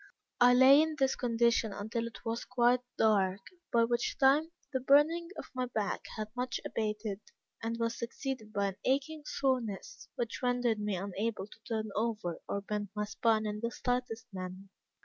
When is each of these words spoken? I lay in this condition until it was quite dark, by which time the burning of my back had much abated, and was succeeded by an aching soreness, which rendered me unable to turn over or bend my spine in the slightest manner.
I 0.39 0.55
lay 0.55 0.81
in 0.81 0.95
this 0.97 1.15
condition 1.15 1.71
until 1.73 2.07
it 2.07 2.25
was 2.25 2.43
quite 2.43 2.79
dark, 2.97 3.41
by 3.71 3.83
which 3.83 4.17
time 4.17 4.49
the 4.73 4.79
burning 4.79 5.29
of 5.37 5.45
my 5.53 5.67
back 5.67 6.05
had 6.17 6.29
much 6.35 6.59
abated, 6.65 7.19
and 7.61 7.77
was 7.77 7.99
succeeded 7.99 8.51
by 8.51 8.69
an 8.69 8.77
aching 8.83 9.21
soreness, 9.27 10.09
which 10.15 10.41
rendered 10.41 10.79
me 10.79 10.95
unable 10.95 11.45
to 11.45 11.59
turn 11.67 11.89
over 11.95 12.39
or 12.49 12.61
bend 12.61 12.89
my 12.95 13.05
spine 13.05 13.45
in 13.45 13.59
the 13.59 13.69
slightest 13.69 14.25
manner. 14.33 14.69